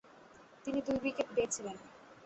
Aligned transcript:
তিনি 0.65 0.79
দুই 0.81 0.97
উইকেট 1.03 1.27
পেয়েছিলেন। 1.35 1.77